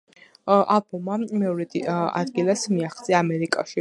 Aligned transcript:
ალბომმა 0.75 1.17
მეორე 1.43 1.67
ადგილს 2.23 2.65
მიაღწია 2.77 3.21
ამერიკაში. 3.27 3.69